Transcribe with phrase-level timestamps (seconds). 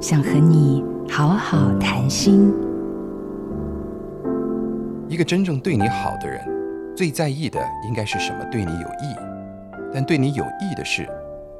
[0.00, 2.50] 想和你好好谈心。
[5.06, 6.42] 一个真正对你好的人，
[6.96, 9.14] 最在意的应该是什么对你有益，
[9.92, 11.06] 但对你有益的事，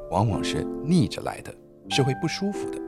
[0.09, 1.53] 往往是逆着来的，
[1.89, 2.79] 是会不舒服的。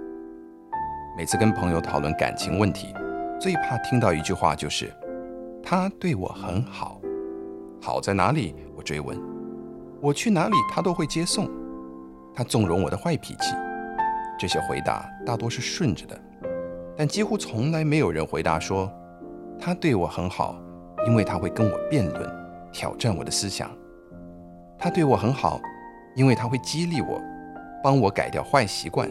[1.16, 2.88] 每次跟朋友讨论感情问题，
[3.40, 4.92] 最怕听到一句话就是
[5.62, 7.00] “他对我很好”，
[7.80, 8.56] 好在哪里？
[8.76, 9.16] 我追问。
[10.02, 11.48] 我去哪里，他都会接送。
[12.34, 13.54] 他纵容我的坏脾气。
[14.44, 16.20] 这些回答大多是顺着的，
[16.98, 18.92] 但几乎从来没有人回答说，
[19.58, 20.62] 他对我很好，
[21.08, 22.30] 因为他会跟我辩论，
[22.70, 23.72] 挑战我的思想。
[24.78, 25.62] 他对我很好，
[26.14, 27.22] 因为他会激励我，
[27.82, 29.10] 帮我改掉坏习惯。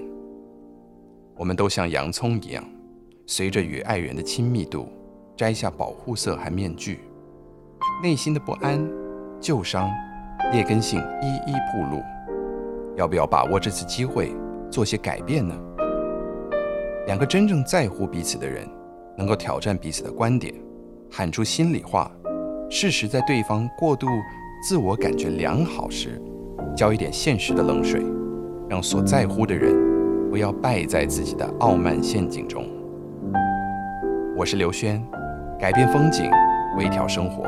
[1.39, 2.62] 我们都像洋葱一样，
[3.27, 4.87] 随着与爱人的亲密度，
[5.35, 7.01] 摘下保护色和面具，
[8.03, 8.87] 内心的不安、
[9.41, 9.91] 旧伤。
[10.53, 12.03] 劣根性一一暴露，
[12.97, 14.35] 要不要把握这次机会
[14.73, 15.55] 做些改变呢？
[17.07, 18.67] 两个真正在乎彼此的人，
[19.17, 20.55] 能够挑战彼此的观点，
[21.11, 22.11] 喊出心里话，
[22.70, 24.06] 适时在对方过度
[24.67, 26.20] 自我感觉良好时，
[26.75, 28.03] 浇一点现实的冷水，
[28.69, 29.75] 让所在乎的人
[30.31, 32.65] 不要败在自己的傲慢陷阱中。
[34.34, 35.00] 我是刘轩，
[35.61, 36.31] 改变风景，
[36.78, 37.45] 微调生活，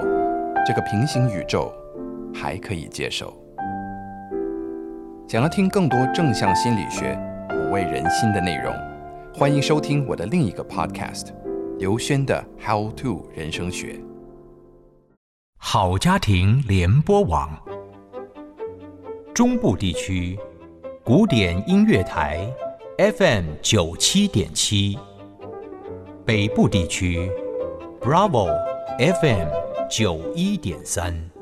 [0.67, 1.73] 这个平行宇宙。
[2.37, 3.33] 还可以接受。
[5.35, 7.13] 想要听更多正向心理学、
[7.49, 8.73] 抚慰人心的内容，
[9.35, 11.25] 欢迎收听我的另一个 podcast
[11.77, 13.95] 《刘轩的 How to 人生学》。
[15.59, 17.51] 好家庭联播网，
[19.35, 20.39] 中部地区
[21.03, 22.49] 古典音乐台
[22.99, 24.97] FM 九七点七，
[26.25, 27.29] 北部地区
[28.01, 28.47] Bravo
[28.99, 29.49] FM
[29.91, 31.34] 九一点三。